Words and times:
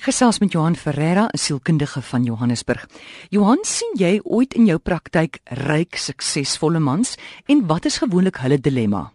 Ek 0.00 0.06
gesels 0.08 0.38
met 0.40 0.54
Johan 0.54 0.76
Ferreira, 0.80 1.28
'n 1.28 1.36
sielkundige 1.36 2.00
van 2.02 2.24
Johannesburg. 2.24 2.86
Johan, 3.28 3.58
sien 3.62 3.92
jy 3.96 4.20
ooit 4.24 4.54
in 4.54 4.66
jou 4.66 4.78
praktyk 4.78 5.38
ryk, 5.44 5.96
suksesvolle 5.96 6.78
mans 6.78 7.18
en 7.46 7.66
wat 7.66 7.84
is 7.84 7.98
gewoonlik 7.98 8.36
hulle 8.36 8.60
dilemma? 8.60 9.12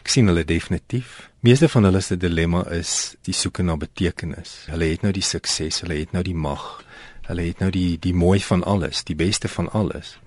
Ek 0.00 0.08
sien 0.08 0.26
hulle 0.26 0.44
definitief. 0.44 1.30
Meeste 1.40 1.68
van 1.68 1.84
hulle 1.84 2.00
se 2.00 2.16
dilemma 2.16 2.66
is 2.70 3.16
die 3.22 3.32
soeke 3.32 3.62
na 3.62 3.76
betekenis. 3.76 4.66
Hulle 4.66 4.84
het 4.84 5.02
nou 5.02 5.12
die 5.12 5.22
sukses, 5.22 5.80
hulle 5.80 5.94
het 5.94 6.12
nou 6.12 6.22
die 6.22 6.34
mag. 6.34 6.84
Hulle 7.22 7.42
het 7.42 7.58
nou 7.60 7.70
die 7.70 7.98
die 7.98 8.14
mooi 8.14 8.40
van 8.40 8.64
alles, 8.64 9.04
die 9.04 9.16
beste 9.16 9.48
van 9.48 9.72
alles. 9.72 10.18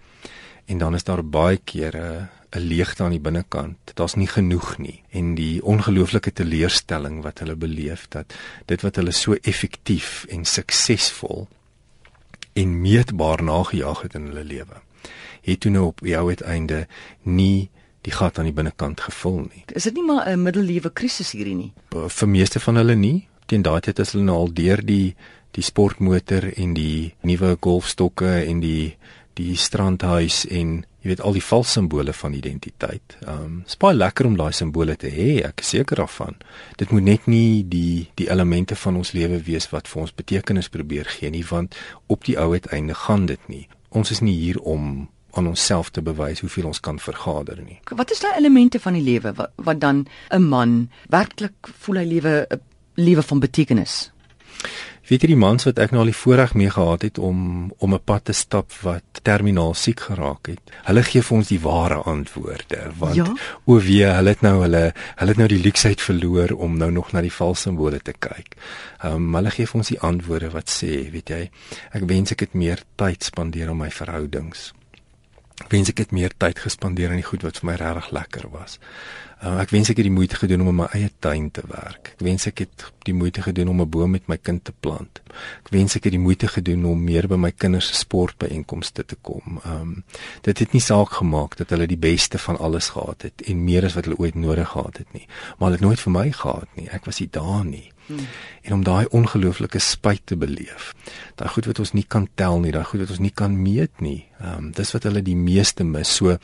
En 0.71 0.77
dan 0.77 0.95
is 0.95 1.03
daar 1.03 1.23
baie 1.25 1.59
kere 1.63 2.29
'n 2.51 2.59
leegte 2.59 3.03
aan 3.03 3.09
die 3.11 3.19
binnekant. 3.19 3.77
Daar's 3.93 4.15
nie 4.15 4.27
genoeg 4.27 4.77
nie 4.77 5.03
en 5.09 5.35
die 5.35 5.63
ongelooflike 5.63 6.33
teleurstelling 6.33 7.23
wat 7.23 7.39
hulle 7.39 7.55
beleef 7.55 8.07
dat 8.07 8.33
dit 8.65 8.81
wat 8.81 8.95
hulle 8.95 9.11
so 9.11 9.33
effektief 9.41 10.25
en 10.29 10.45
suksesvol 10.45 11.47
en 12.53 12.81
meetbaar 12.81 13.43
nagejaag 13.43 14.01
het 14.01 14.13
in 14.13 14.25
hulle 14.25 14.43
lewe, 14.43 14.81
het 15.41 15.59
toe 15.59 15.71
nou 15.71 15.85
op 15.85 15.99
jou 16.03 16.27
uiteinde 16.27 16.87
nie 17.21 17.69
die 18.01 18.11
gat 18.11 18.37
aan 18.37 18.45
die 18.45 18.53
binnekant 18.53 19.01
gevul 19.01 19.39
nie. 19.39 19.63
Is 19.67 19.83
dit 19.83 19.93
nie 19.93 20.05
maar 20.05 20.27
'n 20.29 20.43
middeleewe 20.43 20.91
krisis 20.93 21.31
hierdie 21.31 21.55
nie? 21.55 21.73
Vir 22.07 22.27
meeste 22.27 22.59
van 22.59 22.75
hulle 22.75 22.95
nie. 22.95 23.27
Teen 23.45 23.61
daai 23.61 23.79
tyd 23.81 23.99
is 23.99 24.11
hulle 24.11 24.23
nou 24.23 24.37
al 24.37 24.53
deur 24.53 24.85
die 24.85 25.15
die 25.51 25.63
sportmotor 25.63 26.53
en 26.55 26.73
die 26.73 27.13
nuwe 27.21 27.57
golfstokke 27.59 28.45
en 28.45 28.59
die 28.59 28.97
die 29.39 29.55
strandhuis 29.55 30.45
en 30.49 30.81
jy 31.01 31.09
weet 31.09 31.21
al 31.25 31.33
die 31.33 31.43
valse 31.43 31.77
simbole 31.77 32.13
van 32.13 32.33
identiteit. 32.37 33.17
Ehm 33.21 33.43
um, 33.43 33.55
is 33.67 33.77
baie 33.77 33.95
lekker 33.95 34.27
om 34.29 34.37
daai 34.37 34.51
simbole 34.53 34.95
te 34.95 35.09
hê, 35.09 35.29
ek 35.47 35.63
is 35.63 35.73
seker 35.75 36.03
daarvan. 36.03 36.37
Dit 36.77 36.91
moet 36.91 37.03
net 37.03 37.27
nie 37.27 37.63
die 37.63 38.09
die 38.15 38.29
elemente 38.29 38.75
van 38.75 38.99
ons 39.01 39.13
lewe 39.17 39.41
wees 39.47 39.69
wat 39.71 39.87
vir 39.87 40.01
ons 40.01 40.13
betekenis 40.13 40.69
probeer 40.69 41.09
gee 41.09 41.29
nie, 41.29 41.45
want 41.49 41.77
op 42.07 42.25
die 42.25 42.37
ou 42.37 42.51
uiteinde 42.53 42.93
gaan 42.93 43.25
dit 43.25 43.47
nie. 43.47 43.67
Ons 43.89 44.11
is 44.11 44.21
nie 44.21 44.35
hier 44.35 44.59
om 44.61 45.09
aan 45.33 45.47
onsself 45.47 45.89
te 45.89 46.01
bewys 46.01 46.39
hoeveel 46.43 46.65
ons 46.65 46.79
kan 46.79 46.99
vergader 46.99 47.61
nie. 47.63 47.79
Wat 47.89 48.11
is 48.11 48.19
daai 48.19 48.35
elemente 48.37 48.79
van 48.79 48.93
die 48.93 49.03
lewe 49.03 49.33
wat, 49.37 49.51
wat 49.55 49.79
dan 49.79 50.07
'n 50.29 50.43
man 50.43 50.89
werklik 51.09 51.71
voel 51.79 51.95
hy 51.95 52.05
lewe 52.05 52.47
'n 52.49 52.59
lewe 52.95 53.23
van 53.23 53.39
betekenis? 53.39 54.11
Weet 55.11 55.25
jy 55.25 55.33
die 55.33 55.39
mans 55.39 55.65
wat 55.67 55.79
ek 55.83 55.91
nou 55.91 56.05
al 56.05 56.09
die 56.09 56.15
voorreg 56.15 56.53
mee 56.55 56.71
gehad 56.71 57.03
het 57.03 57.17
om 57.19 57.39
om 57.83 57.93
'n 57.93 58.03
pad 58.05 58.23
te 58.29 58.33
stap 58.33 58.71
wat 58.81 59.03
terminaal 59.27 59.73
siek 59.73 59.99
geraak 59.99 60.47
het. 60.47 60.61
Hulle 60.87 61.03
gee 61.03 61.21
vir 61.21 61.37
ons 61.37 61.47
die 61.47 61.59
ware 61.59 61.99
antwoorde 62.13 62.91
want 62.97 63.15
ja? 63.15 63.27
o 63.65 63.79
wee, 63.79 64.05
hulle 64.05 64.29
het 64.29 64.41
nou 64.41 64.61
hulle 64.61 64.93
hulle 65.15 65.29
het 65.29 65.37
nou 65.37 65.47
die 65.47 65.63
luksheid 65.63 66.01
verloor 66.01 66.51
om 66.51 66.77
nou 66.77 66.91
nog 66.91 67.11
na 67.11 67.21
die 67.21 67.33
valse 67.33 67.61
simbole 67.61 67.99
te 67.99 68.13
kyk. 68.13 68.55
Ehm 69.03 69.15
um, 69.15 69.35
hulle 69.35 69.51
gee 69.51 69.65
vir 69.65 69.77
ons 69.77 69.87
die 69.87 69.99
antwoorde 69.99 70.49
wat 70.49 70.69
sê, 70.69 71.11
weet 71.11 71.29
jy, 71.29 71.49
ek 71.91 72.03
wens 72.07 72.31
ek 72.31 72.39
het 72.39 72.53
meer 72.53 72.79
tyd 72.95 73.23
spandeer 73.23 73.69
aan 73.69 73.77
my 73.77 73.91
verhoudings. 73.91 74.73
Ek 75.61 75.69
wens 75.71 75.89
ek 75.89 75.97
het 75.97 76.11
meer 76.11 76.31
tyd 76.37 76.59
gespandeer 76.59 77.09
aan 77.09 77.21
die 77.21 77.27
goed 77.27 77.43
wat 77.43 77.59
vir 77.59 77.69
my 77.69 77.75
regtig 77.75 78.11
lekker 78.11 78.49
was. 78.49 78.79
Uh, 79.41 79.55
ek 79.57 79.71
wens 79.73 79.89
ek 79.89 79.97
het 79.97 80.05
die 80.05 80.13
moeite 80.13 80.37
gedoen 80.37 80.61
om 80.61 80.67
in 80.69 80.75
my 80.83 80.87
eie 80.93 81.09
tuin 81.17 81.47
te 81.49 81.63
werk. 81.65 82.11
Ek 82.13 82.19
wens 82.21 82.43
ek 82.45 82.61
het 82.61 82.83
die 83.07 83.15
moeite 83.17 83.41
gedoen 83.41 83.71
om 83.71 83.81
'n 83.81 83.89
boom 83.89 84.11
met 84.11 84.27
my 84.29 84.37
kind 84.37 84.63
te 84.63 84.71
plant. 84.71 85.21
Ek 85.65 85.71
wens 85.73 85.95
ek 85.95 86.03
het 86.03 86.13
die 86.13 86.21
moeite 86.21 86.47
gedoen 86.47 86.85
om 86.85 87.03
meer 87.03 87.27
by 87.27 87.35
my 87.35 87.51
kinders 87.51 87.87
se 87.87 87.95
sportbyeenkomste 87.95 89.05
te 89.05 89.17
kom. 89.21 89.59
Ehm 89.65 89.81
um, 89.81 90.03
dit 90.41 90.59
het 90.59 90.73
nie 90.73 90.81
saak 90.81 91.09
gemaak 91.17 91.57
dat 91.57 91.69
hulle 91.69 91.87
die 91.87 91.97
beste 91.97 92.37
van 92.37 92.57
alles 92.57 92.89
gehad 92.89 93.21
het 93.21 93.41
en 93.41 93.63
meer 93.63 93.85
as 93.85 93.93
wat 93.93 94.05
hulle 94.05 94.19
ooit 94.19 94.35
nodig 94.35 94.69
gehad 94.69 94.97
het 94.97 95.13
nie. 95.13 95.25
Maar 95.57 95.69
hulle 95.69 95.79
het 95.79 95.87
nooit 95.87 95.99
vir 95.99 96.11
my 96.11 96.31
gehad 96.31 96.67
nie. 96.75 96.89
Ek 96.89 97.05
was 97.05 97.19
nie 97.19 97.29
daar 97.31 97.65
nie. 97.65 97.91
Hmm. 98.05 98.27
En 98.61 98.73
om 98.73 98.83
daai 98.83 99.05
ongelooflike 99.09 99.79
spyt 99.79 100.21
te 100.25 100.35
beleef. 100.35 100.93
Daai 101.35 101.49
goed 101.49 101.65
wat 101.65 101.79
ons 101.79 101.91
nie 101.91 102.05
kan 102.07 102.27
tel 102.35 102.59
nie, 102.59 102.71
daai 102.71 102.83
goed 102.83 102.99
wat 102.99 103.09
ons 103.09 103.19
nie 103.19 103.33
kan 103.33 103.61
meet 103.61 104.01
nie. 104.01 104.25
Ehm 104.39 104.57
um, 104.57 104.71
dis 104.71 104.91
wat 104.91 105.03
hulle 105.03 105.21
die 105.21 105.35
meeste 105.35 105.83
mis. 105.83 106.15
So 106.15 106.37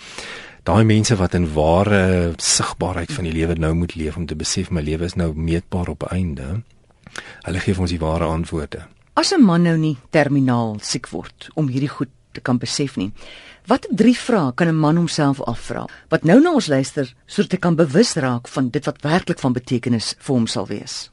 daai 0.67 0.83
mense 0.83 1.15
wat 1.15 1.35
in 1.37 1.45
ware 1.55 2.33
sigbaarheid 2.43 3.11
van 3.15 3.27
die 3.27 3.31
lewe 3.31 3.55
nou 3.55 3.71
moet 3.73 3.95
leef 3.95 4.17
om 4.19 4.25
te 4.27 4.35
besef 4.35 4.67
my 4.69 4.81
lewe 4.83 5.07
is 5.07 5.15
nou 5.15 5.29
meetbaar 5.31 5.93
op 5.93 6.03
einde. 6.11 6.61
Hulle 7.45 7.61
gee 7.63 7.77
ons 7.79 7.93
die 7.93 8.01
ware 8.01 8.27
antwoorde. 8.27 8.83
As 9.15 9.31
'n 9.31 9.45
man 9.45 9.63
nou 9.63 9.77
nie 9.77 9.97
terminaal 10.11 10.77
siek 10.81 11.07
word 11.07 11.49
om 11.55 11.67
hierdie 11.67 11.89
goed 11.89 12.09
te 12.33 12.41
kan 12.41 12.57
besef 12.57 12.97
nie. 12.97 13.11
Wat 13.67 13.87
drie 13.89 14.17
vrae 14.17 14.53
kan 14.55 14.67
'n 14.67 14.79
man 14.79 14.97
homself 14.97 15.41
afvra 15.41 15.85
wat 16.09 16.23
nou 16.23 16.41
na 16.41 16.51
ons 16.51 16.67
luister 16.67 17.13
sodat 17.27 17.51
hy 17.51 17.57
kan 17.57 17.75
bewus 17.75 18.15
raak 18.15 18.47
van 18.47 18.69
dit 18.69 18.85
wat 18.85 19.01
werklik 19.01 19.39
van 19.39 19.53
betekenis 19.53 20.15
vir 20.19 20.35
hom 20.35 20.47
sal 20.47 20.67
wees? 20.67 21.11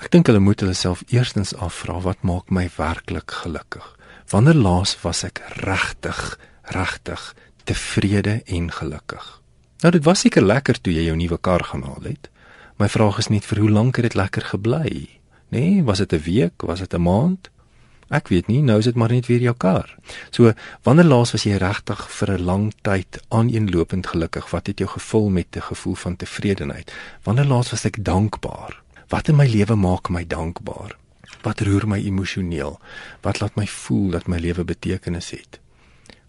Ek 0.00 0.10
dink 0.10 0.26
hulle 0.26 0.40
moet 0.40 0.60
hulle 0.60 0.74
self 0.74 1.02
eerstens 1.06 1.54
afvra 1.54 2.00
wat 2.00 2.22
maak 2.22 2.50
my 2.50 2.68
werklik 2.76 3.30
gelukkig? 3.30 3.96
Wanneer 4.30 4.54
laas 4.54 4.96
was 5.02 5.24
ek 5.24 5.40
regtig 5.62 6.38
regtig 6.62 7.34
tevrede 7.64 8.42
en 8.46 8.70
gelukkig. 8.72 9.40
Nou 9.82 9.92
dit 9.92 10.04
was 10.04 10.20
seker 10.20 10.42
lekker 10.42 10.80
toe 10.80 10.92
jy 10.94 11.08
jou 11.08 11.16
nuwe 11.16 11.38
kar 11.38 11.64
gaan 11.64 11.82
haal 11.82 12.04
het. 12.06 12.30
My 12.78 12.88
vraag 12.88 13.18
is 13.18 13.28
net 13.28 13.44
vir 13.44 13.58
hoe 13.58 13.70
lank 13.70 13.96
het 13.96 14.10
dit 14.10 14.14
lekker 14.14 14.42
gebly? 14.54 15.08
Nee, 15.48 15.82
was 15.82 15.98
dit 15.98 16.12
'n 16.12 16.22
week, 16.22 16.62
was 16.62 16.78
dit 16.78 16.94
'n 16.94 17.02
maand? 17.02 17.50
Ek 18.12 18.28
weet 18.28 18.46
nie, 18.46 18.60
nou 18.60 18.78
is 18.78 18.84
dit 18.84 18.94
maar 18.94 19.12
net 19.12 19.26
weer 19.26 19.40
jou 19.40 19.54
kar. 19.56 19.96
So, 20.30 20.52
wanneer 20.82 21.04
laas 21.04 21.32
was 21.32 21.46
jy 21.48 21.56
regtig 21.56 22.10
vir 22.10 22.32
'n 22.32 22.44
lang 22.44 22.72
tyd 22.82 23.20
aaneenlopend 23.28 24.06
gelukkig? 24.06 24.50
Wat 24.50 24.66
het 24.66 24.78
jou 24.78 24.88
gevul 24.88 25.30
met 25.30 25.56
'n 25.56 25.60
gevoel 25.60 25.94
van 25.94 26.16
tevredenheid? 26.16 26.92
Wanneer 27.22 27.44
laas 27.44 27.70
was 27.70 27.84
ek 27.84 28.04
dankbaar? 28.04 28.82
Wat 29.08 29.28
in 29.28 29.36
my 29.36 29.46
lewe 29.46 29.74
maak 29.74 30.08
my 30.08 30.26
dankbaar? 30.26 30.96
Wat 31.42 31.60
roer 31.60 31.88
my 31.88 31.98
emosioneel? 31.98 32.80
Wat 33.20 33.40
laat 33.40 33.54
my 33.54 33.66
voel 33.66 34.10
dat 34.10 34.26
my 34.26 34.38
lewe 34.38 34.64
betekenis 34.64 35.30
het? 35.30 35.61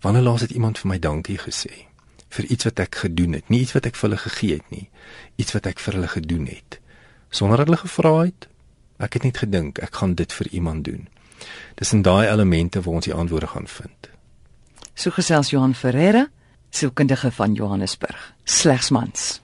Wanneer 0.03 0.25
laas 0.28 0.44
het 0.46 0.52
iemand 0.52 0.80
vir 0.81 0.91
my 0.91 1.00
dankie 1.00 1.40
gesê 1.40 1.88
vir 2.34 2.47
iets 2.50 2.66
wat 2.66 2.80
ek 2.81 2.96
gedoen 3.03 3.36
het, 3.38 3.50
nie 3.53 3.59
iets 3.62 3.75
wat 3.75 3.86
ek 3.86 3.96
vir 3.96 4.09
hulle 4.09 4.22
gegee 4.24 4.56
het 4.58 4.72
nie, 4.74 4.88
iets 5.38 5.53
wat 5.53 5.68
ek 5.69 5.80
vir 5.80 6.00
hulle 6.00 6.08
gedoen 6.09 6.47
het 6.50 6.80
sonder 7.34 7.58
dat 7.58 7.66
hulle 7.66 7.78
gevra 7.78 8.14
het. 8.24 8.47
Ek 9.02 9.18
het 9.18 9.24
net 9.25 9.38
gedink 9.41 9.80
ek 9.81 9.96
gaan 10.00 10.16
dit 10.16 10.34
vir 10.34 10.47
iemand 10.53 10.86
doen. 10.86 11.08
Dis 11.75 11.94
in 11.94 12.03
daai 12.06 12.30
elemente 12.30 12.81
waar 12.81 13.02
ons 13.02 13.09
die 13.09 13.14
antwoorde 13.14 13.50
gaan 13.56 13.68
vind. 13.68 14.09
So 14.94 15.12
gesels 15.12 15.50
Johan 15.50 15.74
Ferreira, 15.74 16.28
sielkundige 16.70 17.31
van 17.31 17.53
Johannesburg. 17.53 18.34
Slegs 18.44 18.90
mans. 18.90 19.42